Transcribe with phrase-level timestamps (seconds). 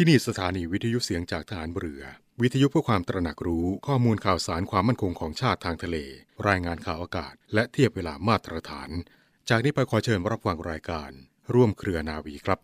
[0.00, 2.02] ที่นี่สถานีวิทยุเสียงจากฐานเรือ
[2.42, 5.96] วิทยุเพื่อความตระหนักรู้ข้อมูลข่าวสารความมั่นคงของชาติทางทะเล
[6.48, 8.90] รายงานข่าวอากาศ และเทียบเวลามาตรฐาน
[9.48, 11.10] จากนี้ไปขอเชิญรับฟังรายการ
[11.54, 12.58] ร่วมเครือนาวีครับ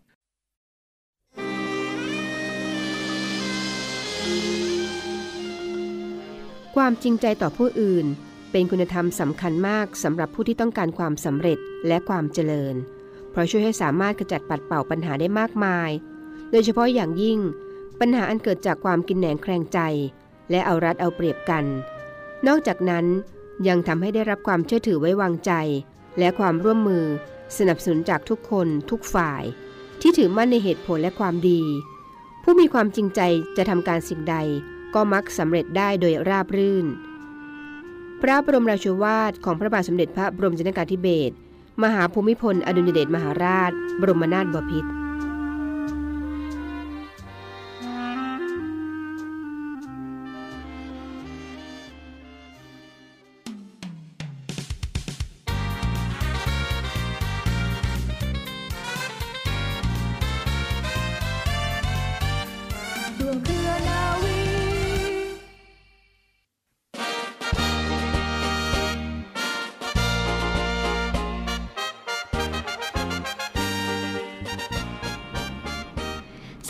[6.75, 8.05] ความจริงใจต่อผู้อื่น
[8.51, 11.57] เป็นคุณธรรมสำคัญมากสำหรับผู้ที่ต้องการความสำเร็จ
[11.87, 12.75] และความเจริญ
[13.31, 15.91] เพราะช่วยให้สามารถกระจัดปัดเป่าปัญหาได้มากมาย
[16.55, 17.39] ดยเฉพาะอย่างยิ่ง
[17.99, 19.79] ปัญหาอันเกิดจากความกินแหนงแคลงใจ
[20.51, 21.65] และเอารัดเอาเปรียบกัน
[22.47, 23.05] นอกจากนั้น
[23.67, 25.51] ยังทำให้ได้รับความเชื่อถือไว้วางใจ
[26.19, 27.05] และความร่วมมือ
[27.57, 29.43] สนับสนุนจากทุกคนทุกฝ่าย
[30.01, 31.61] ที่ถือมั่นในเหตุผลและความดี
[32.43, 33.21] ผู้มีความจริงใจ
[33.57, 34.35] จะทำการสิ่งใด
[34.93, 36.85] ก็มักสำเร็จได้โดยราบรื่น
[38.21, 41.35] พระบรมราชวาทของพระบาทสมเด็จพระบรมชนกาธิเบศร
[41.83, 45.04] มหาภูมิพลอดุลยเดชมหาราช บรมนาถบพิตรร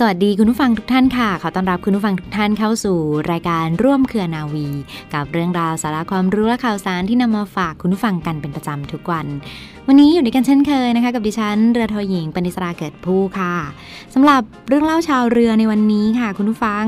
[0.05, 2.97] วัสดีคุณผู้ฟังทุกท่านค่ะ ขอต้อนรับคุณผู้ฟังทุกท่านเข้าสู่
[3.31, 4.67] รายการร่วมเครือนาวี
[5.13, 9.27] กับเรื่องราวสาระความรู้และข่าวสารที่นำมาฝากคุณผู้ฟังกันเป็นประจำทุกวัน
[9.87, 13.55] วันนี้อยู่ด้วยกันเช่นเคยนะคะ กับดิฉันเรือโทหญิงปณิสราเกิดผู้ค่ะ
[14.13, 16.85] สำหรับเรื่องเล่าชาวเรือในวันนี้ค่ะ คุณผู้ฟัง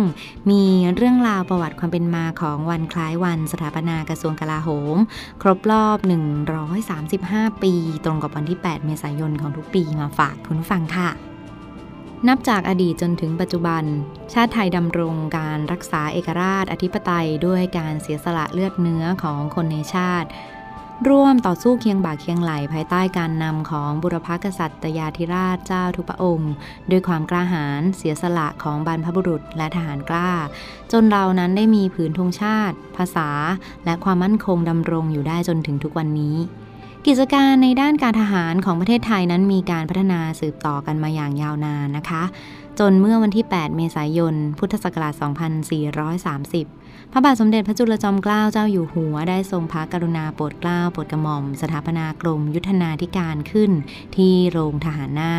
[0.49, 0.63] มี
[0.95, 4.97] เรื่องราวประวัติความเป็นมาของวันคล้ายวันสถาปนากระทรวงกลาโหม
[5.41, 5.97] ครบรอบ
[6.79, 7.73] 135 ปี
[8.05, 11.36] ตรงกับวันที่ 8 เมษายนของทุกปีมาฝากคุณผู้ฟังค่ะ
[12.27, 13.83] นับจากอดีตจนถึงปัจจุบัน
[14.33, 20.29] ชาติไทยดำรงการรักษาเอกราชอธิปไตยด้วยการเสียสละเลือดเนื้อของคนในชาติ
[21.09, 26.51] ร่วมต่อสู้เคียงบ่าเคียงไหลภายใต้การนำของบุรพกษัตริยาธิราชเจ้าทุกพระองค์
[26.89, 30.29] ด้วยความกล้าหาญเสียสละของบรรพบุรุษและทหารกล้า
[30.91, 33.29] จนเรานั้นได้มีผืนธงชาติ ภาษา
[33.85, 36.35] และความมั่นคงดำรงอยู่ได้จนถึงทุกวันนี้
[37.09, 42.23] กิจการในด้านการทหารของประเทศไทยนั้นมีการพัฒนาสืบต่อกันมาอย่างยาวนานนะคะ
[42.79, 45.13] จนเมื่อวันที่ 8 เมษายน พุทธศักราช
[46.53, 53.72] 2430 พระบาทสมเด็จพระจุลจอมเกล้าเจ้าอยู่หัว ได้ทรงพระกรุณาโปรดเกล้าโปรดกระหม่อม สถาปนากรมยุทธนาธิการขึ้น
[54.16, 55.34] ที่โรงทหารหน้า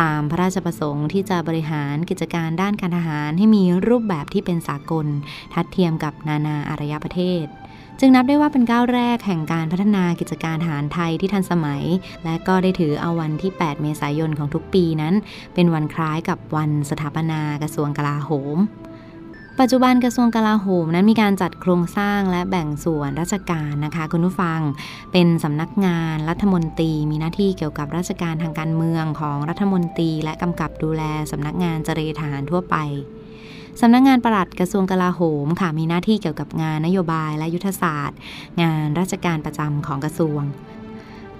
[0.00, 5.06] ตามพระราชประสงค์ที่จะบริหารกิจการด้านการทหารให้มีรูปแบบที่เป็นสากล
[5.54, 7.46] ทัดเทียมกับนานาอารยประเทศ
[8.00, 11.84] จึงนับได้ว่าเป็นก้าวแรกแห่งการพัฒนากิจการทหารไทยที่ทันสมัย
[12.24, 15.14] และก็ได้ถือเอาวันที่ 8 เมษายนของทุกปีนั้น
[15.54, 18.58] เป็นวันคล้ายกับวันสถาปนากระทรวงกลาโหม
[19.60, 24.60] ปัจจุบันกระทรวงกลาโหมนั้นมีการจัดโครงสร้างและแบ่งส่วนราชการนะคะคุณผู้ฟัง
[25.12, 32.76] เป็นสำนักงานรัฐมนตรี มีหน้าที่เกี่ยวกับราชการทางการเมืองของรัฐมนตรี และกำกับดูแลสำนักงานเจรทหารทั่วไป
[33.80, 38.18] สำนักงานปลัดกระทรวงกลาโหมค่ะมีหน้าที่เกี่ยวกับงานนโยบายและยุทธศาสตร์
[38.62, 40.42] งานราชการประจำของกระทรวง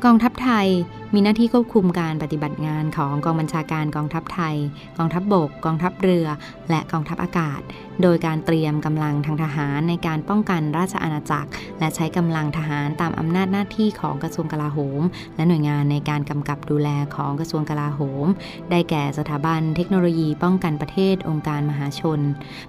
[0.09, 0.69] กองทัพไทย
[1.15, 4.57] มีหน้าที่ควบคุมการปฏิบัติงานของกองบัญชาการกองทัพไทย
[4.99, 6.27] กองทัพบบก กองทัพเรือ
[6.71, 7.61] และกองทัพอากาศ
[8.03, 15.03] โดยการเตรียมกำลังทางทหารในการป้องกันราชอาณาจักร และใช้กำลังทหารตามอำนาจหน้าที่ของกระทรวงกลาโหม
[15.37, 18.27] และหน่วยงานในการกำกับดูแลของกระทรวงกลาโหม
[18.71, 22.21] ได้แก่สถาบันเทคโนโลยีป้องกันประเทศ องค์การมหาชน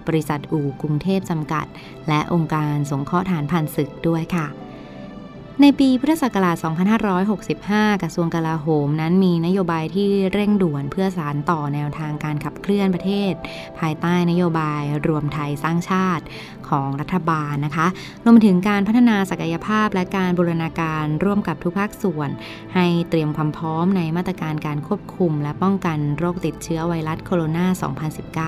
[0.06, 1.66] บริษัทอู่กรุงเทพจำกัด
[2.08, 4.65] และองค์การสงเคราะห์ฐานผ่านศึกด้วยค่ะ
[5.62, 6.56] ในปีพุทธศักราช
[7.34, 13.32] 2565 กระทรวงกลาโหมนั้นมีนโยบายที่เร่งด่วนเพื่อสารต่อแนวทางการขับเคลื่อนประเทศ
[13.78, 16.24] ภายใต้นโยบายรวมไทยสร้างชาติ
[16.70, 17.86] ของรัฐบาลนะคะ
[18.24, 22.30] รวมถึงการพัฒนาศักยภาพและการบูรณาการร่วมกับทุกภาคส่วน
[22.74, 27.58] ให้เตรียมความพร้อมในมาตรการการควบคุม และป้องกันโรคติดเชื้อไวรัสโคโรน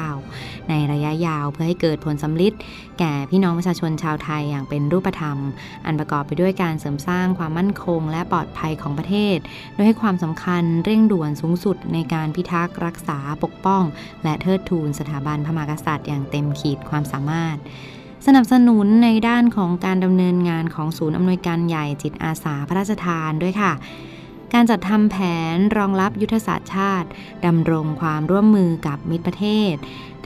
[0.03, 2.53] า 2019 ในระยะยาวเพื่อให้เกิดผลสำลิด
[2.99, 5.39] แก่พี่น้องประชาชนชาวไทยอย่างเป็นรูปธรรม
[5.87, 9.39] อันประกอบไปด้วยการเสริมสร้างความมั่นคง และปลอดภัยของประเทศ
[9.75, 13.83] โดยให้ความสำคัญเร่งด่วนสูงสุดในการพิทักษ์รักษาปกป้อง
[14.25, 17.57] และเทิดทูนสถาบันพระมหากษัตริย์อย่างเต็มขีดความสามารถ
[18.27, 23.73] สนับสนุนในด้านของการดำเนินงานของศูนย์อำนวยการใหญ่จิตอาสาพระราชทานด้วยค่ะ
[24.55, 25.17] การจัดทำแผ
[25.55, 27.09] นรองรับยุทธศาสตร์ชาติ
[27.47, 29.75] ดำรงความร่วมมือกับมิตรประเทศ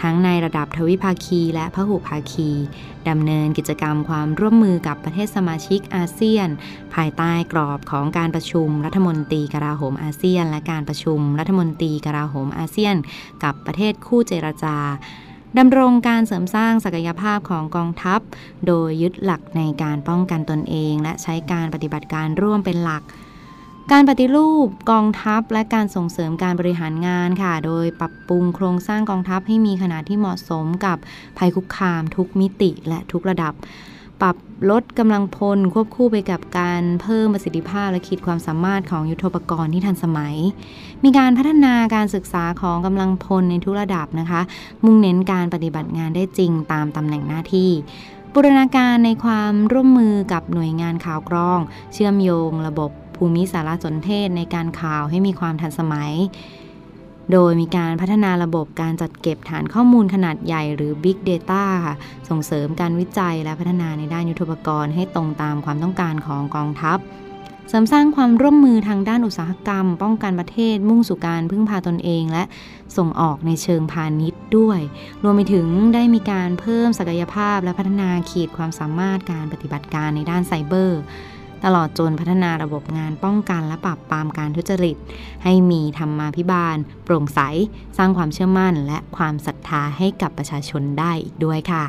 [0.03, 2.51] ทั้งในระดับทวิภาคีและพหุภาคี
[3.09, 6.49] ดำเนินกิจกรรมความร่วมมือกับประเทศสมาชิกอาเซียน
[6.95, 12.97] ภายใต้กรอบของการประชุมรัฐมนตรีกลาโหมอาเซียน และการประชุมรัฐมนตรีกลาโหมอาเซียน
[13.45, 14.77] กับประเทศคู่เจรจา
[15.59, 18.21] ดำรงการเสริมสร้างศักยภาพของกองทัพ
[18.67, 23.03] โดยยึดหลักในการป้องกันตนเอง และใช้การปฏิบัติการร่วมเป็นหลัก
[23.93, 30.99] การปฏิรูปกองทัพและการส่งเสริมการบริหารงานค่ะ โดยปรับปรุงโครงสร้างกองทัพให้มีขนาดที่เหมาะสมกับ
[31.39, 33.55] ภัยคุกคาม ทุกมิติและทุกระดับ
[34.23, 34.37] ปรับ
[34.71, 40.35] ลดกำลังพลควบคู่ไปกับการเพิ่มประสิทธิภาพและขีดความสามารถของยุทธปกรณ์ที่ทันสมัย
[41.05, 44.41] มีการพัฒนาการศึกษาของกำลังพลในทุกระดับนะคะ
[44.85, 47.71] มุ่งเน้นการปฏิบัติงานได้จริงตามตำแหน่งหน้าที่
[48.33, 51.61] บูรณาการในความร่วมมือกับหน่วยงานข่าวกรอง
[51.93, 56.13] เชื่อมโยง ระบบภูมิสารสนเทศในการข่าวให้มีความทันสมัย
[57.33, 61.95] โดยมีการพัฒนาระบบการจัดเก็บฐานข้อมูลขนาดใหญ่หรือ Big Data ค่ะ
[62.29, 67.01] ส่งเสริมการวิจัยและพัฒนาในด้านยุทธปกรณ์ให้ตรงตามความต้องการของกองทัพ
[67.69, 72.43] เสริมสร้างความร่วมมือทางด้านอุตสาหกรรม ป้องกันประเทศ มุ่งสู่การพึ่งพาตนเอง และ
[72.97, 74.81] ส่งออกในเชิงพาณิชย์ด้วย
[75.23, 81.01] รวมไปถึงได้มีการเพิ่มศักยภาพและพัฒนาขีดความสามารถการปฏิบัติการในด้านไซเบอร์
[81.65, 84.97] ตลอดจนพัฒนาระบบงานป้องกันและปราบปรามการทุจริต
[85.45, 87.41] ให้มีธรรมาภิบาล โปร่งใส
[87.99, 91.85] สร้างความเชื่อมั่น และความศรัทธาให้กับประชาชนได้อีกด้วยค่ะ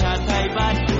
[0.00, 0.91] ชาติ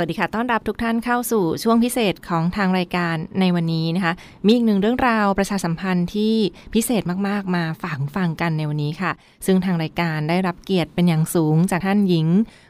[0.00, 4.12] วัสดีค่ะ ต้อนรับทุกท่านเข้าสู่ช่วงพิเศษของทางรายการในวันนี้นะคะ
[4.46, 6.34] มีอีกหนึ่งเรื่องราวประชาสัมพันธ์ที่
[6.74, 9.12] พิเศษมากๆ มาฝากฟังกันในวันนี้ค่ะ
[9.46, 12.26] ซึ่งทางรายการได้รับเกียรติเป็นอย่างสูงจากท่านหญิง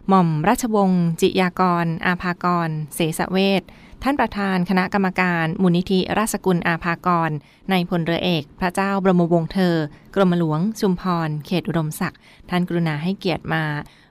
[0.09, 3.63] หม่อมราชวงศ์จิยากร อาภากร เสสเวท
[4.03, 7.31] ท่านประธานคณะกรรมการมูลนิธิราชกุลอาภากร
[7.71, 9.77] ในพลเรือเอก พระเจ้าบรมวงศ์เธอ
[10.15, 12.21] กรมหลวงชุมพร เขตอุดมศักดิ์
[12.51, 13.65] ท่านกรุณาให้เกียรติมา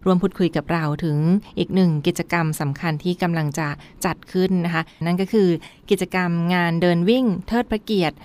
[0.06, 1.18] ร่วมพูดคุยกับเราถึง
[1.60, 3.68] อีกหนึ่งกิจกรรมสำคัญที่กำลังจะ
[4.06, 5.48] จัดขึ้นนะคะ นั่นก็คือ
[5.90, 8.16] กิจกรรมงานเดินวิ่งเทิดพระเกียรติ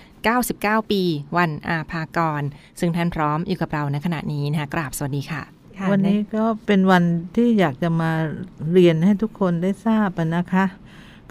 [0.41, 1.01] 99 ปี
[1.37, 2.41] วันอาภากร
[2.79, 5.43] ซึ่งท่านพร้อมอยู่กับเราในขณะนี้นะคะกราบสวัสดีค่ะ
[5.91, 7.03] วันนี้ก็เป็นวัน
[7.35, 8.11] ที่อยากจะมา
[8.71, 10.65] เรียนให้ทุกคนได้ทราบนะคะ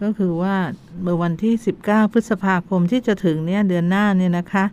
[0.03, 0.57] ก็คือว่า
[1.03, 4.65] เมื่อวันที่ 19 พฤษภาคมที่จะถึงเนี่ยเดือนหน้าเนี่ยนะคะ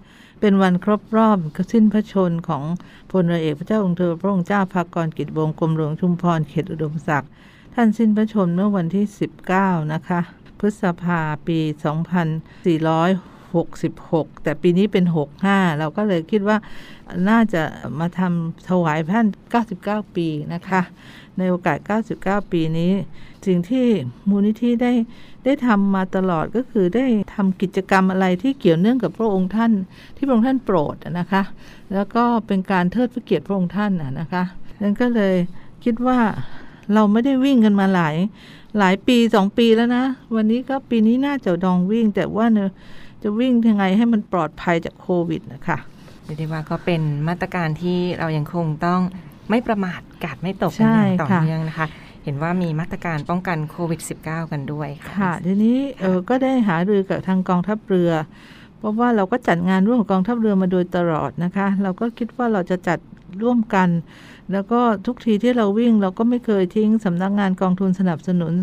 [0.42, 1.38] เป็นวันครบรอบ
[1.72, 2.64] สิ้นพระชนของ
[3.12, 7.30] พลเรือเอกพระเจ้าองค์เธอพระองค์เจ้าภากรกิจวงกรมหลวงชุมพรเขตอุดมศักดิ์
[7.74, 9.06] ท่านสิ้นพระชนเมื่อวันที่
[9.50, 10.20] 19 นะคะ
[10.60, 11.60] พฤษภาปี
[13.62, 15.06] 2466 แต่ปีนี้เป็น
[15.44, 16.58] 65 เราก็เลยคิดว่า
[17.30, 17.64] น่าจะ
[18.00, 19.28] มาทำถวายท่าน
[19.72, 20.82] 99 ปีนะคะ
[21.38, 21.78] ในโอกาส
[22.16, 22.92] 99 ปีนี้
[23.46, 23.88] สิ่งที่
[24.30, 24.92] มูลนิธิได้
[25.46, 27.06] ได้ทำมาตลอดก็คือได้
[27.36, 29.72] ทำกิจกรรมอะไรที่เกี่ยวเนื่องกับพระองค์ท่าน
[30.16, 31.44] ที่พระองค์ท่านโปรดอะนะคะ
[31.94, 34.44] แล้วก็เป็นการเทิดพระเกียรติพระองค์ท่านอะนะคะ
[34.82, 35.36] นั้นก็เลย
[35.84, 36.20] คิดว่า
[36.94, 38.16] เราไม่ได้วิ่งกันมาหลาย
[38.80, 40.06] หลายปีสองปีแล้วนะ
[40.36, 42.72] วันนี้ก็ปีนี้น่าจะดองวิ่ง แต่ว่าเนอะ
[43.24, 45.78] จะวิ่งยังไงให้มันปลอดภัยจากโควิดนะคะ
[46.26, 49.02] เรียกได้ว่าก็เป็นมาตรการที่เรายังคงต้อง
[49.50, 51.88] ไม่ประมาทกาดไม่ตกกันใช่อย่างต่อค่ะเนื่องนะคะ
[52.24, 58.12] เห็นว่ามีมาตรการป้องกันโควิด -19 กันด้วยค่ะ ทีนี้เออก็ได้หารือกับทางกองทัพเรือ
[58.78, 63.00] เพราะว่าเราก็จัดงานร่วมกับกองทัพเรือมาโดยตลอดนะคะ เราก็คิดว่าเราจะจัด
[63.42, 63.90] ร่วมกัน
[64.52, 68.54] แล้วก็ทุกทีที่เราวิ่งเราก็ไม่เคยทิ้งสำนักงานกองทุนสนับสนุน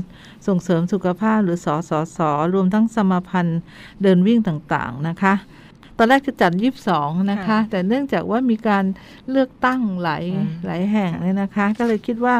[0.46, 3.60] ส่งเสริมสุขภาพหรือสอสอสอรวมทั้งสมาพันธ์
[4.02, 5.34] เดินวิ่งต่างๆนะคะ
[5.98, 8.84] ตอนแรกจะจัดยีิบสองนะคะค่ะแต่เนื่องจากว่ามีการ
[9.30, 12.36] เลือกตั้งหลายอืมหลายแห่งเลยนะคะ ก็เลยคิดว่า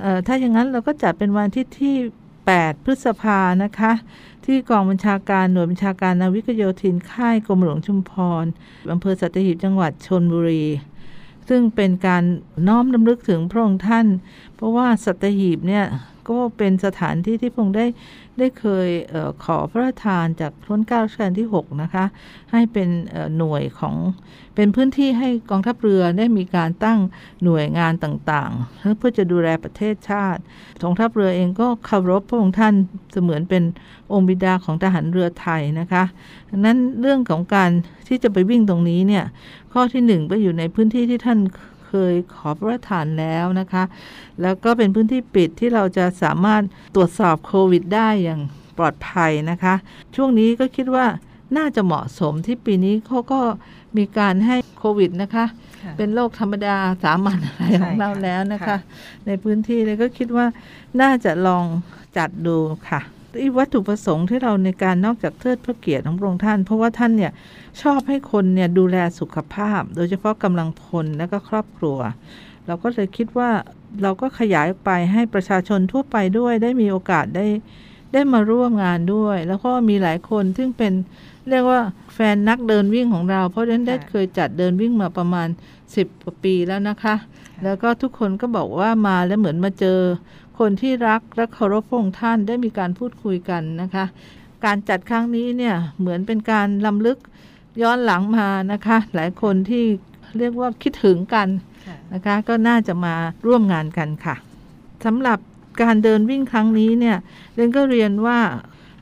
[0.00, 1.94] เอ่อถ้าอย่างนั้นเราก็จัดเป็นวันที่ที่
[2.40, 3.92] 8 พฤษภานะคะ
[4.44, 8.44] ที่กองบัญชาการหน่วยบัญชาการนาวิกโยธินค่ายกรมหลวงชุมพร
[8.92, 10.64] อำเภอสัตหีบจังหวัดชนบุรี
[11.48, 12.22] ซึ่งเป็นการ
[12.68, 14.06] น้อมรำลึกถึงพระองค์ท่าน
[14.54, 15.84] เพราะว่าสัตหีบเนี่ย
[16.30, 17.86] ก็เป็นสถานที่ที่พงค์ได้
[18.38, 22.04] ได้เคยเออขอพระราชทานจากรัชกาลรัชกาลที่ 6 นะคะ
[22.52, 22.88] ให้เป็น
[23.38, 23.96] หน่วยของ
[24.54, 26.98] เป็นพื้นที่ให้กองทัพเรือได้มีการตั้ง
[27.44, 30.40] หน่วยงานต่างๆ เพื่อจะดูแลประเทศชาติ
[30.82, 32.74] กองทัพเรือเองก็เคารพพระองค์ท่าน
[33.12, 33.62] เสมือนเป็น
[34.12, 36.04] องค์บิดาของทหารเรือไทยนะคะ
[36.50, 37.70] ดังนั้นเรื่องของการ
[38.08, 39.24] ที่จะไปวิ่งตรงนี้เนี่ย
[39.72, 41.38] ข้อที่หนึ่งไปอยู่ในพื้นที่ที่ท่าน
[41.90, 43.84] เคยขอพระราชทานแล้วนะคะ
[44.42, 46.62] แล้วก็เป็นพื้นที่ปิดที่เราจะสามารถ
[46.94, 48.40] ตรวจสอบโควิดได้อย่าง
[48.78, 49.74] ปลอดภัยนะคะ
[50.16, 51.06] ช่วงนี้ก็คิดว่า
[51.56, 53.40] น่าจะเหมาะสมที่ปีนี้เขาก็
[53.96, 55.46] มีการให้โควิดนะคะ
[55.84, 58.78] ค่ะเป็นโรคธรรมดาสามัญอะไรของเราใช่ค่ะแล้วนะคะค่ะ
[59.26, 60.46] ในพื้นที่เลยก็คิดว่า
[61.00, 61.64] น่าจะลอง
[62.16, 62.56] จัดดู
[62.88, 63.19] ค่ะอีก
[63.58, 67.32] วัตถุประสงค์ที่เราในการนอกจากเทิดพระเกียรติของพระองค์ท่าน เพราะว่าท่านเนี่ย
[67.82, 71.98] ชอบให้คนเนี่ยดูแลสุขภาพ โดยเฉพาะกำลังพลและก็ครอบครัว
[72.66, 73.50] เราก็เลยคิดว่า
[74.02, 77.46] เราก็ขยายไปให้ประชาชนทั่วไปด้วย ได้มีโอกาสได้
[78.12, 80.92] ได้มาร่วมงานด้วย แล้วก็มีหลายคนซึ่งเป็น
[81.48, 81.80] เรียกว่า
[82.14, 85.48] แฟนนักเดินวิ่งของเรา เพราะฉะนั้นได้เคยจัดเดินวิ่งมาประมาณ
[85.84, 87.14] 10กว่าปีแล้วนะคะ
[87.64, 89.98] แล้วก็ทุกคนก็บอกว่ามาแล้วเหมือนมาเจอ
[90.60, 94.04] คนที่รักและเคารพพระองค์ท่านได้มีการพูดคุยกันนะคะ
[94.64, 97.18] การจัดครั้งนี้เนี่ยเหมือนเป็นการลำลึก
[97.82, 99.84] ย้อนหลังมานะคะ หลายคนที่
[100.38, 101.48] เรียกว่าคิดถึงกัน
[102.14, 103.14] นะคะก็น่าจะมา
[103.46, 104.36] ร่วมงานกันค่ะ
[105.04, 105.38] สำหรับ
[105.82, 107.16] การเดินวิ่งครั้งนี้เนี่ย
[107.54, 108.38] เรนก็เรียนว่า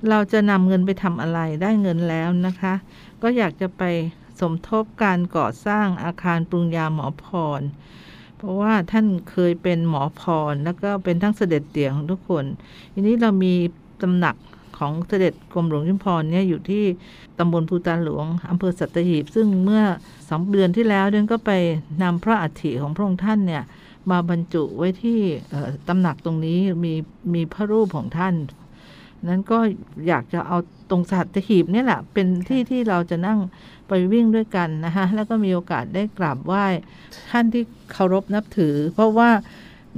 [0.09, 2.75] เราจะนำเงินไปทำอะไรได้เงินแล้วนะคะ
[3.23, 3.83] ก็อยากจะไป
[4.41, 7.25] สมทบการก่อสร้างอาคารปรุงยาหมอพ
[7.59, 7.61] ร
[8.39, 12.45] เพราะว่าท่านเคยเป็นหมอพรแล้วก็เป็นทั้งเสด็จเตี่ยของทุกคน
[12.93, 13.55] ทีนี้เรามี
[14.03, 14.37] ตำหนัก
[14.79, 16.85] ของเสด็จกรมหลวงชุมพรเนี่ยอยู่ที่
[17.39, 19.83] ตำบลภูตาหลวงอำเภอสัตหีบ ซึ่งเมื่อ
[20.29, 21.51] สองเดือนที่แล้วเดือนก็ไป
[22.03, 23.63] นำพระอัฐิของพระองค์ท่านเนี่ย
[24.11, 25.21] มาบรรจุไว้ที่
[25.89, 26.95] ตำหนักตรงนี้มี
[27.35, 28.35] มีพระรูปของท่าน
[29.29, 29.59] นั้นก็
[30.09, 30.57] อยากจะเอา
[30.91, 33.39] ตรงสัตหีบเนี่ยแหละ เป็นที่ที่เราจะนั่ง
[33.89, 36.67] ไปวิ่งด้วยกันนะคะแล้วก็มีโอกาสได้กราบไหว้
[37.31, 39.31] ท่านที่เคารพนับถือ เพราะว่า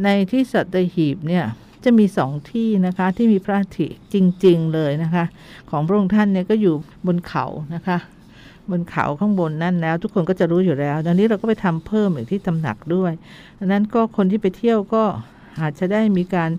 [0.05, 1.45] ในที่สัตหีบเนี่ย
[1.85, 5.25] จะมีสองที่นะคะที่มีพระอัฐิจริง ๆ เลยนะคะ
[5.71, 6.75] ของพระองค์ท่านเนี่ยก็อยู่
[7.07, 7.99] บนเขานะคะ
[8.71, 13.13] บนเขาข้างบนนั่นแล้ว ทุกคนก็จะรู้อยู่แล้วตอนนี้เราก็ไปทำเพิ่มอีกที่ตำหนักด้วย
[13.59, 15.05] ดังนั้นก็คนที่ไปเที่ยวก็
[15.61, 16.51] อาจจะได้มีการ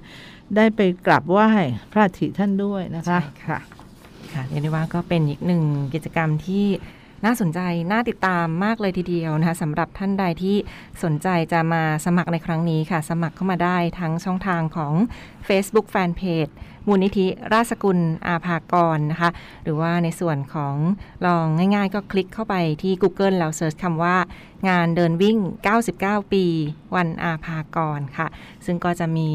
[0.55, 1.49] ได้ไปกราบไหว้
[1.91, 3.59] พระอาทิตย์ท่านด้วยนะคะใช่ค่ะ
[4.33, 6.65] ค่ะเรียกได้ว่าก็เป็นอีกหนึ่งกิจกรรมที่
[7.25, 7.59] น่าสนใจ
[7.91, 10.55] น่าติดตามมากเลยทีเดียวนะคะสำหรับท่านใดที่
[11.03, 14.93] สนใจจะมาสมัครในครั้งนี้ค่ะ สมัครเข้ามาได้ทั้งช่องทางของ
[15.47, 16.51] Facebook Fanpage
[16.87, 19.29] มูลนิธิราชกุลอาภากรนะคะ
[19.63, 20.75] หรือว่าในส่วนของ
[21.25, 24.17] ลองง่ายๆ ก็คลิกเข้าไปที่ Google แล้วเซิร์ชคำว่า
[24.69, 25.37] งานเดินวิ่ง
[25.85, 26.45] 99 ปี
[26.95, 28.27] วันอาภากรค่ะ
[28.65, 29.29] ซึ่งก็จะมี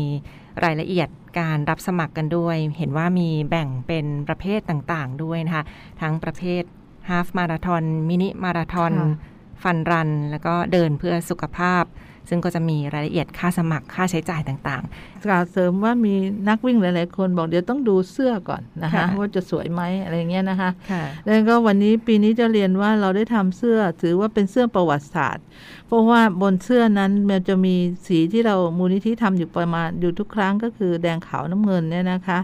[0.65, 1.09] รายละเอียด
[1.41, 5.65] การรับสมัครกันด้วย เห็นว่ามีแบ่งเป็นประเภทต่างๆด้วยนะคะ
[6.01, 6.63] ทั้งประเภท
[7.11, 11.85] ฮาฟมาราทอนมินิมาราทอนค่ะฟันรัน แล้วก็เดินเพื่อสุขภาพ
[12.29, 14.83] ซึ่งก็จะมีรายละเอียดค่าสมัครค่าใช้จ่ายต่าง
[15.27, 16.15] กล่าวเสริมว่ามี
[16.49, 25.45] นักวิ่งหลาย ๆ คนบอกเดี๋ยวต้องดูเสื้อก่อนนะคะค่ะว่าจะสวยไหมอะไรเงี้ยนะคะๆค่ะแล้วก็วันนี้ปีนี้จะเรียนว่าเราได้ทำเสื้อถือว่าเป็นเสื้อประวัติศาสตร์
[25.87, 27.75] เพราะว่าบนเสื้อนั้นมันจะมี
[28.07, 32.39] สีที่เรามูลนิธิทำอยู่ประมาณอยู่ทุกครั้งก็คือแดงขาวน้ำเงินเนี่ยนะคะ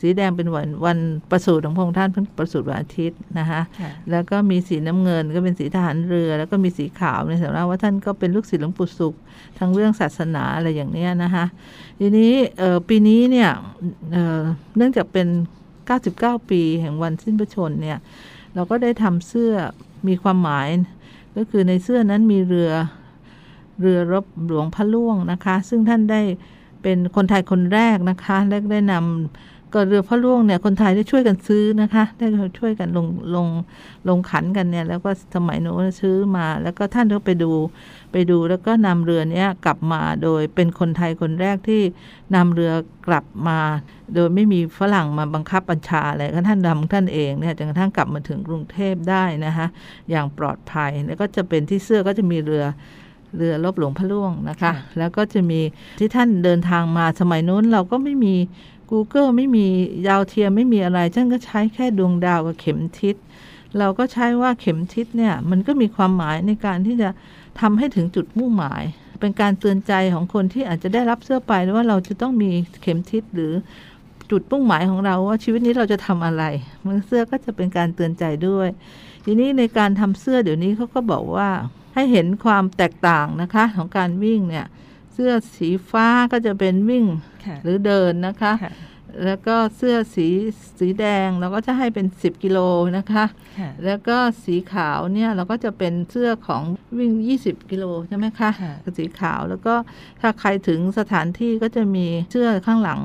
[0.00, 0.98] สีแดงเป็นวันวัน
[1.30, 9.14] ประสูติของพระองค์ท่านเพิ่งประสูติวันอาทิตย์นะคะค่ะแล้วก็มีสีน้ำเงินก็เป็นสีทหารเรือ แล้วก็มีสีขาวในสำหรับว่าท่านก็เป็นลูกศิษย์หลวงปู่สุข
[9.58, 11.44] ทางเรื่องศาสนาอะไรอย่างเนี้ยนะคะ
[12.00, 13.50] ทีนี้เอ่อปีนี้เนี่ย
[14.12, 14.40] เอ่อ
[14.76, 15.28] เนื่องจากเป็น
[15.88, 17.98] 99 ปีแห่งวันสิ้นพระชนม์เนี่ย
[18.54, 19.52] เราก็ได้ทำเสื้อ
[20.08, 20.68] มีความหมาย
[21.36, 22.72] ก็คือในเสื้อนั้นมีเรือ
[23.80, 26.20] เรือรบหลวงพระล่วงนะคะ ซึ่งท่านได้
[26.82, 32.26] เป็นคนไทยคนแรกนะคะและได้นำ ก็เรือพระล่วงเนี่ยคนไทยได้ช่วยกันซื้อนะคะ ได้
[32.58, 33.48] ช่วยกันลงลง
[34.08, 37.52] ลงขันกันเนี่ย แล้วก็สมัยโน้นซื้อมา แล้วก็ท่านก็ไปดู
[38.12, 41.82] ไปดูแล้วก็นำเรือเนี้ยกลับมาโดยเป็นคนไทยคนแรกที่
[42.34, 42.72] นำเรือ
[43.06, 43.58] กลับมา
[44.14, 49.66] โดยไม่มีฝรั่งมาบังคับบัญชาอะไรก็ท่านดำท่านเองเนี่ยจนกระทั่งกลับมาถึงกรุงเทพได้นะคะ
[50.10, 52.64] อย่างปลอดภัยแล้วก็จะเป็นที่เสื้อก็จะมีเรือ
[53.36, 55.60] เรือรบหลวงพระล่วงนะคะค่ะแล้วก็จะมี
[56.00, 58.34] ที่ท่านเดินทางมาสมัยนู้นเราก็ไม่มี
[58.90, 59.66] Google ไม่มี
[60.08, 63.16] ยาวเทียมไม่มีอะไรท่านก็ใช้แค่ดวงดาวกับเข็มทิศ
[63.78, 67.08] เราก็ใช้ว่าเข็มทิศเนี่ย มันก็มีความหมายในการที่จะ
[67.60, 68.82] ทำให้ถึงจุดมุ่งหมาย
[69.20, 72.50] เป็นการเตือนใจของคนที่อาจจะได้รับเสื้อไปว่าเราจะต้องมี
[72.82, 73.52] เข็มทิศหรือ
[74.30, 76.44] จุดมุ่งหมายของเราว่าชีวิตนี้เราจะทำอะไร
[76.84, 78.68] มันเสื้อก็จะเป็นการเตือนใจด้วย
[79.24, 81.48] ทีนี้ในการทำเสื้อเดี๋ยวนี้เขาก็บอกว่า
[81.94, 84.66] ให้เห็นความแตกต่างนะคะของการวิ่งเนี่ย
[85.18, 87.04] สื้อสีฟ้าก็จะเป็นวิ่ง
[87.46, 88.72] ค่ะหรือเดินนะคะค่ะ
[89.24, 90.28] แล้วก็เสื้อสี
[90.78, 92.58] สีแดงเราก็จะให้เป็น 10 กิโล
[92.96, 93.24] นะคะ
[93.58, 96.62] ค่ะแล้วก็สีขาวเนี่ยเราก็จะเป็นเสื้อของ
[96.98, 99.74] วิ่ง 20 กิโลใช่ไหมคะค่ะสีขาวแล้วก็
[100.20, 103.00] ถ้าใครถึงสถานที่ก็จะมีเสื้อข้างหลัง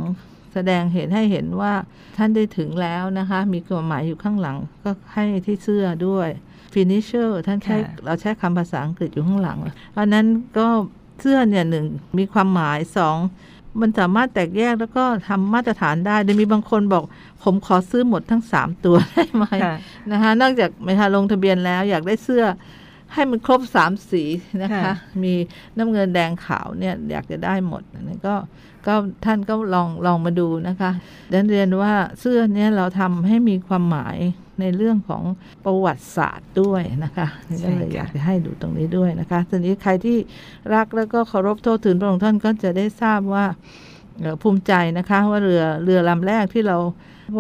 [0.54, 1.74] แสดงเห็นให้เห็นว่า
[2.18, 6.30] ท่านได้ถึงแล้วนะคะ มีความหมายอยู่ข้างหลังก็ให้ที่เสื้อด้วย
[6.74, 9.60] finisher ท่านใช้ค่ะเราใช้คำภาษาอังกฤษอยู่ข้างหลัง
[9.98, 10.26] อันนั้น
[10.58, 10.68] ก็
[11.24, 11.86] เสื้อเนี่ยหนึ่ง
[12.18, 13.18] มีความหมายสอง
[13.82, 17.04] มันสามารถแตกแยกแล้วก็ทำมาตรฐานได้โดยมีบางคนบอก
[17.44, 19.76] ผมขอซื้อหมดทั้งสามตัวได้ไหมค่ะ
[20.12, 22.44] นะคะนอกจากไม่ค่ะลงทะเบียนแล้วอยากได้เสื้อ
[23.14, 24.24] ให้มันครบสามสี
[24.62, 25.34] นะคะค่ะมี
[25.78, 28.36] น้ำเงินแดงขาวเนี่ยอยากจะได้หมดอันนี้ก็
[28.88, 30.92] ก็ท่านก็ลองลองมาดูนะคะ
[31.32, 34.18] ดันเรียนว่าเสื้อเนี่ยเราทำให้มีความหมาย
[34.60, 35.24] ในเรื่องของ
[35.66, 37.28] ประวัติศาสตร์ด้วยนะคะ
[37.62, 40.18] ใช่ก็เลยค่ะอยากจะให้ดูตรงนี้ด้วยนะคะทีนี้ใครที่
[40.74, 43.46] รักแล้วก็เคารพโทษถึงพระองค์ท่านก็จะได้ทราบว่า
[44.20, 46.78] เอ่อภูมิใจนะคะว่าเรือเรือลำแรกที่เรา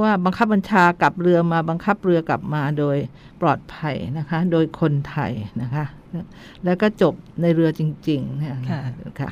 [0.04, 2.98] ว่าบังคับบัญชากลับเรือมาบังคับเรือกลับมาโดย
[3.42, 5.86] ปลอดภัยนะคะ โดยคนไทยนะคะ
[6.66, 8.80] แล้วก็จบในเรือจริงๆเนี่ยค่ะ
[9.20, 9.30] ค่ะ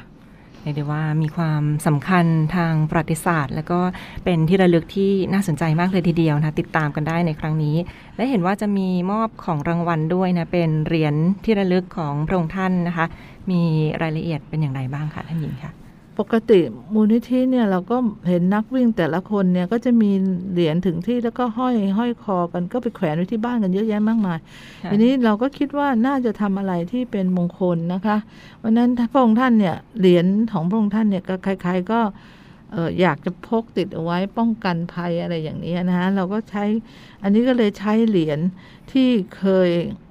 [0.62, 3.80] เรียกได้ว่ามีความสำคัญทางประวัติศาสตร์ แล้วก็
[4.24, 7.76] เป็นที่ระลึกที่น่าสนใจมากเลยทีเดียวนะติดตามกันได้ในครั้งนี้
[8.16, 13.06] และเห็นว่าจะมีมอบของรางวัลด้วยนะเป็นเหรียญที่ระลึกของพระองค์ท่านนะคะ
[13.52, 13.62] มี
[14.02, 15.72] รายละเอียดเป็นอย่างไรบ้างคะท่านหญิงคะ
[16.20, 16.60] ปกติ
[16.94, 17.98] มูลนิธิเนี่ยเราก็
[18.28, 20.12] เห็นนักวิ่งแต่ละคนเนี่ยก็จะมี
[20.52, 24.40] เหรียญถึงที่แล้วก็ห้อยห้อยคอกันก็ไปแขวนไว้ที่บ้านกันเยอะแยะมากมาย
[24.84, 28.18] ค่ะทีนี้เราก็คิดว่าน่าจะทำอะไรที่เป็นมงคลนะคะ
[28.64, 32.00] วันนั้นพระองค์ท่านเนี่ยเหรียญของพระองค์ท่านเนี่ยก็ใครๆก็
[32.72, 36.64] เอออยากจะพกติดเอาไว้ป้องกันภัยอะไรอย่างนี้นะคะเราก็ใช้
[37.24, 38.40] อันนี้ก็เลยใช้เหรียญ
[38.92, 39.70] ที่เคย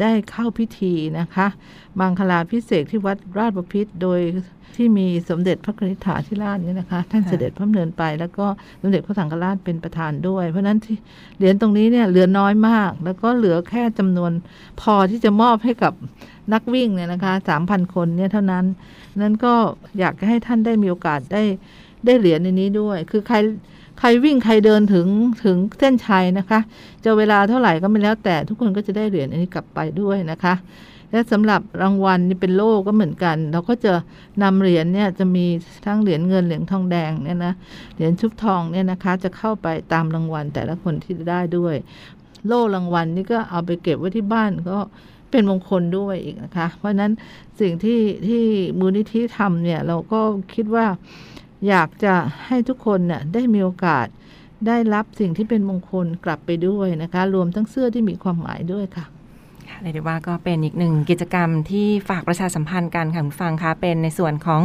[0.00, 1.46] ได้เข้าพิธีนะคะ
[2.00, 4.20] มังคลาพิเศษกที่วัดราชบพิตรโดย
[4.76, 8.46] ที่มีสมเด็จพระกนิษฐาธิราชเนี่ยนะคะ ท่านค่ะเสด็จพระดำเนินไป แล้วก็
[8.82, 10.96] สมเด็จพระสังฆราชเป็นประธานด้วย เพราะฉะนั้นที่
[11.38, 14.32] เหรียญตรงนี้เนี่ยเหลือน้อยมาก แล้วก็เหลือแค่จำนวน
[14.80, 15.92] พอที่จะมอบให้กับ
[16.52, 18.64] นักวิ่งเนี่ยนะคะสามพันคนเนี่ยเท่านั้น
[19.20, 19.54] นั้นก็
[19.98, 21.42] อยากให้ท่านได้มีโอกาสได้
[22.06, 23.36] ได้เหรียญในนี้ด้วย คือใคร
[23.98, 25.06] ใครวิ่งใครเดินถึง
[25.44, 26.60] ถึงเส้นชัยนะคะ
[27.04, 30.54] จะเวลาเท่าไหร่ก็ไม่แล้วแต่ทุกคนก็จะได้เหรียญอันนี้กลับไปด้วยนะคะ
[31.10, 33.92] และสำหรับรางวัลนี่เป็นโล่ก็เหมือนกัน เราก็จะ
[34.42, 35.46] นำเหรียญเนี่ยจะมี
[35.84, 37.54] ทั้งเหรียญเงินเหรียญทองแดงเนี่ยนะ
[37.94, 41.74] เหรียญชุบทองเนี่ยนะคะ จะเข้าไปตามรางวัลแต่ละคนที่ได้ด้วย
[42.46, 44.78] โล่รางวัลนี่ก็เอาไปเก็บไว้ที่บ้านก็
[45.30, 47.12] เป็นมงคลด้วยอีกนะคะ เพราะฉะนั้น
[47.60, 48.42] สิ่งที่ที่
[48.78, 50.20] มูลนิธิทำเนี่ยเราก็
[50.54, 50.86] คิดว่า
[51.68, 52.14] อยากจะ
[52.46, 54.06] ให้ทุกคนเนี่ยได้มีโอกาส
[54.66, 59.06] ได้รับสิ่งที่เป็นมงคลกลับไปด้วยนะคะ รวมทั้งเสื้อที่มีความหมายด้วยค่ะ
[59.82, 64.62] เรียกได้ว่าก็เป็นอีกหนึ่งกิจกรรมที่ฝากประชาสัมพันธ์กันค่ะคุณฟังคะเป็นในส่วนของ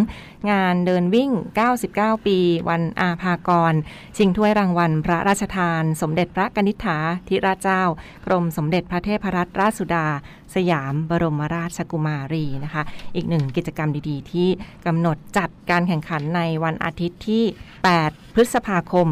[0.51, 1.32] งานเดินวิ่ง
[1.77, 2.38] 99 ปี
[2.69, 3.73] วันอาภากร
[4.17, 7.84] ชิงถ้วยรางวัล พระราชทาน สมเด็จพระกนิษฐาธิราชเจ้า
[8.25, 10.08] กรมสมเด็จพระเทพรัตนราชสุดา
[10.56, 12.84] สยามบรมราชกุมารีนะคะ
[13.16, 14.48] อีกหนึ่งกิจกรรมดีๆ ที่
[14.86, 17.44] กำหนดจัดการแข่งขันในวันอาทิตย์ที่
[17.89, 19.08] 8 พฤษภาคม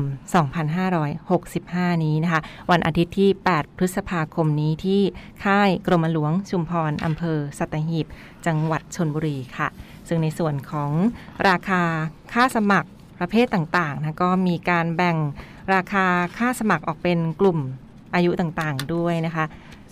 [1.20, 5.02] 2565 นี้นะคะ วันอาทิตย์ที่ 8 พฤษภาคมนี้ที่
[5.46, 8.06] ค่ายกรมหลวงชุมพรอำเภอสัตหีบ
[8.46, 9.68] จังหวัดชนบุรีค่ะ
[10.08, 10.92] ซึ่งในส่วนของ
[11.50, 11.82] ราคา
[12.34, 15.18] ค่าสมัครประเภทต่างๆนะก็มีการแบ่ง
[15.74, 16.06] ราคา
[16.38, 17.60] ค่าสมัครออกเป็นกลุ่ม
[18.16, 19.46] อายุต่างๆด้วยนะคะ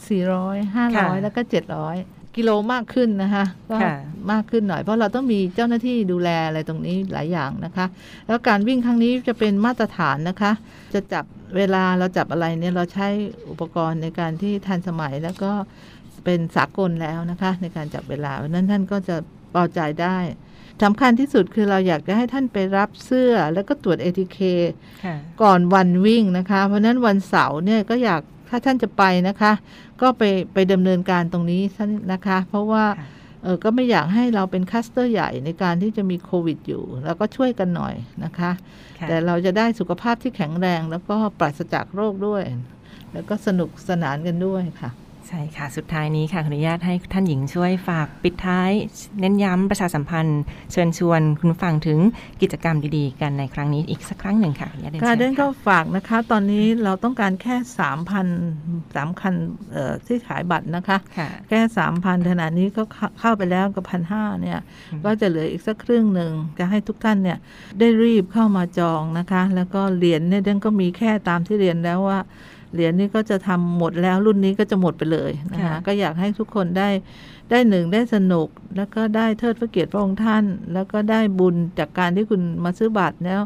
[0.08, 0.86] 400ค่ะ
[1.18, 3.96] 500แล้วก็700กิโลมากขึ้นนะคะก็ค่ะ
[4.32, 7.86] มากขึ้นหน่อยเพราะเราต้องมีเจ้าหน้าที่ดูแลอะไรตรงนี้หลายอย่างนะคะ
[8.28, 10.52] แล้วการวิ่งครั้งนี้จะเป็นมาตรฐานนะคะ
[10.94, 11.26] จะจับ
[11.58, 13.08] เวลาเราจับอะไรเนี่ยเราใช้
[13.50, 15.52] อุปกรณ์ในการที่ทันสมัยแล้วก็
[16.26, 19.16] เป็นสากลแล้วนะคะ ในการจับเวลาเพราะฉะนั้นท่านก็จะ
[19.52, 20.18] เบาใจได้
[20.84, 24.40] สำคัญที่สุดคือเราอยากจะให้ท่านไปรับเสื้อแล้วก็ตรวจ ATK
[25.04, 29.52] ค่ะก่อนวันวิ่งนะคะ เพราะฉะนั้นวันเสาร์เนี่ยก็อยากถ้าท่านจะไปนะคะ
[30.02, 33.08] ก็ไปไปดำเนินการตรงนี้ท่านนะคะ เพราะว่าค่ะ
[33.44, 38.52] เออก็ไม่อยากให้เราเป็นคัสเตอร์ใหญ่ในการที่จะมีโควิดอยู่แล้วก็ช่วยกันหน่อยนะคะ
[39.00, 42.44] ค่ะแต่เราจะได้สุขภาพที่แข็งแรงแล้วก็ปราศจากโรคด้วย
[43.14, 44.90] แล้วก็สนุกสนานกันด้วยค่ะ
[45.30, 48.72] ใช่ค่ะ สุดท้ายนี้ค่ะขออนุญาตให้ท่านหญิงช่วยฝากปิดท้าย
[49.20, 52.00] เน้นย้ำประชาสัมพันธ์ เชิญชวนคุณผู้ฟังถึง
[52.42, 58.28] กิจกรรมดีๆ กันในครั้งนี้อีกสักครั้งหนึ่งค่ะขออนุญาตเรียนการเชิเดิญนก็ค่ะฝากนะคะ ตอนนี้เราต้องการแค่สามพัน
[58.96, 59.36] สามคัน
[59.72, 64.60] เอ่อที่ขายบัตรนะคะค่ะแค่สามพันขนาดนี้ก็เข้าเข้าไปแล้วกับพันห้าเนี่ย
[64.92, 67.38] อืมก็จะเหลืออีกสักครึ่งหนึ่งจะให้ทุกท่านเนี่ย
[67.80, 72.20] ได้รีบเข้ามาจองนะคะ แล้วก็เหรียญเนี่ยเดนก็มีแค่ตามที่เรียนแล้วว่า
[72.74, 76.90] เหรียญนี้ก็จะทำหมดแล้วรุ่นนี้ก็จะหมดไปเลยนะคะค่ะก็อยากให้ทุกคนได้
[77.50, 83.42] ได้หนึ่งได้สนุก แล้วก็ได้เทิดพระเกียรติพระองค์ท่าน แล้วก็ได้บุญจากการที่คุณมาซื้อบัตรแล้ว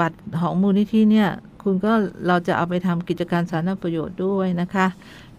[0.00, 1.30] บัตรของมูลนิธิเนี่ย
[1.62, 1.92] คุณก็
[2.26, 4.86] เราจะเอาไปทำกิจการสาธารณประโยชน์ด้วยนะคะ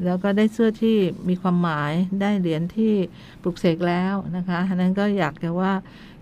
[0.05, 0.97] แล้วก็ได้เสื้อที่
[1.29, 2.93] มีความหมายได้เหรียญที่
[3.41, 5.71] ปลุกเสกแล้วนะคะอันนั้นก็อยากจะว่า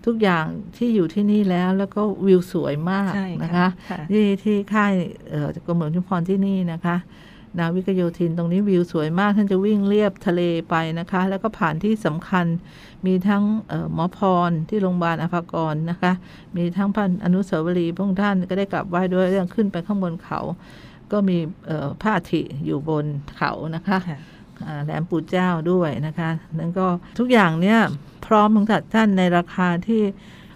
[0.08, 4.92] ทุกอย่างที่อยู่ที่นี่แล้วแล้วก็วิวสวยมากใช่นะคะค่ะที่ที่ค่าย
[5.30, 6.96] เอ่อกรมหลวงชุมพรที่นี่นะคะ
[7.58, 12.46] นาวิกโยธินตรงนี้วิวสวยมากท่านจะวิ่งเลียบทะเลไปนะคะ แล้วก็ผ่านที่สำคัญ
[13.06, 14.18] มีทั้งเอ่อหมอพ
[14.48, 16.12] รที่โรงพยาบาลอภากรนะคะ
[16.56, 20.40] มีทั้งพันอนุสาวรีย์พระองค์ท่านก็ได้กลับไหว้ด้วยเรื่องขึ้นไปข้างบนเขา
[21.12, 24.37] ก็มีเอ่อพระอาทิอยู่บนเขานะคะค่ะอ่า
[24.84, 26.86] แหลมปู่เจ้าด้วยนะคะนั้นก็
[27.18, 27.78] ทุกอย่างเนี่ย
[28.26, 30.02] พร้อมของท่านในราคาที่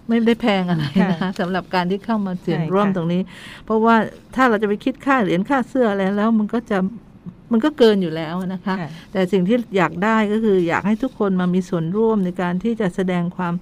[0.07, 3.21] ไม่ได้แพงอะไรนะคะค่ะสำหรับการที่เข้ามาเสี่ยงใช่ค่ะร่วมตรงนี้
[3.65, 3.95] เพราะว่า
[4.35, 6.77] ถ้าเราจะไปคิดค่าเหรียญค่าเสื้ออะไรแล้วมันก็จะ
[7.51, 13.53] มันก็เกินอยู่แล้วนะคะค่ะแต่สิ่งที่อยากได้ก็คืออยากให้ทุกคนมามีส่วนร่วมในการที่จะแสดงความ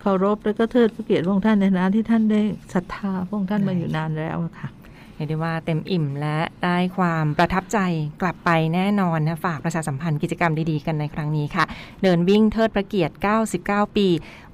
[0.00, 2.40] เคารพและก็เทิดพระเกียรติพระองค์ท่านในฐานะที่ท่านได้
[2.74, 7.78] ศรัทธาพระองค์ท่านมาอยู่นานแล้วอะค่ะเรียกได้ว่าเต็มอิ่มและได้ความประทับใจ
[8.22, 11.64] กลับไปแน่นอนนะฝากประชาสัมพันธ์กิจกรรมดีๆกันในครั้งนี้ค่ะ
[12.02, 13.14] เดินวิ่งเทิดพระเกียรติ
[13.56, 14.06] 99 ปี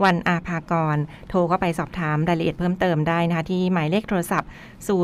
[0.05, 0.97] วันอาภากร
[1.29, 4.49] โทรเข้าไปสอบถามรายละเอียดเพิ่มเติมได้นะคะที่หมายเลขโทรศัพท์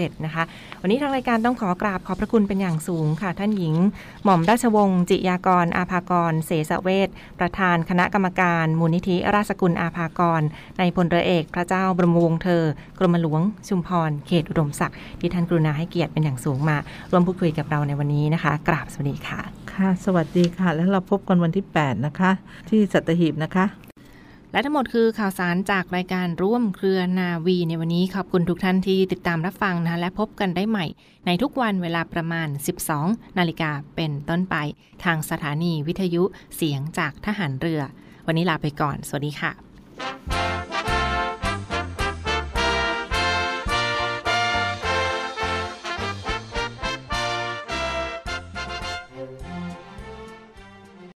[0.09, 0.44] 0846425577 นะคะ
[0.83, 3.74] วันนี้ทางรายการต้องขอกราบขอบพระคุณเป็นอย่างสูงค่ะ ท่านหญิง
[4.24, 10.42] หม่อมราชวงศ์จิยากร อาภากร เสสเวทประธานคณะกรรมการมูลนิธิราชกุลอาภากร
[10.78, 12.62] ในพลเรือเอก พระเจ้าบรมวงศ์เธอ
[12.98, 16.76] กรมหลวง ชุมพร เขตอุดมศักดิ์ที่ท่านกรุณาให้เกียรติเป็นอย่างสูงมา
[17.11, 19.40] ร่วมพูดคุยกับเราในวันนี้นะคะ กราบสวัสดีค่ะ
[19.72, 22.31] ค่ะ สวัสดีค่ะ แล้วเราพบกันวันที่ 8 นะคะ
[22.68, 23.88] ที่สัตหีบนะคะ
[24.52, 30.87] และทั้งหมดคือข่าวสารจากรายการร่วมเครือนาวีในวันนี้ขอบคุณทุกท่านที่ติดตามรับฟังนะคะและพบกันได้ใหม่
[31.26, 32.48] ในทุกวันเวลาประมาณ
[32.94, 34.56] 12 นาฬิกาเป็นต้นไป
[35.04, 36.22] ทางสถานีวิทยุ
[36.56, 37.82] เสียงจากทหารเรือ
[38.26, 39.52] วันนี้ลาไปก่อน สวัสดีค่ะ